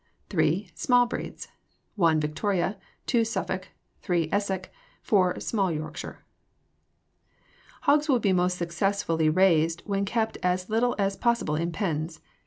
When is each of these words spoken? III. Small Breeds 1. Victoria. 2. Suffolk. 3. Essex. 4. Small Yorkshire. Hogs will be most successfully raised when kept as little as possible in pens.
III. 0.33 0.67
Small 0.73 1.05
Breeds 1.05 1.47
1. 1.93 2.19
Victoria. 2.19 2.79
2. 3.05 3.23
Suffolk. 3.23 3.67
3. 4.01 4.29
Essex. 4.31 4.67
4. 5.03 5.39
Small 5.39 5.71
Yorkshire. 5.71 6.25
Hogs 7.81 8.09
will 8.09 8.17
be 8.17 8.33
most 8.33 8.57
successfully 8.57 9.29
raised 9.29 9.83
when 9.85 10.05
kept 10.05 10.39
as 10.41 10.71
little 10.71 10.95
as 10.97 11.15
possible 11.15 11.55
in 11.55 11.71
pens. 11.71 12.19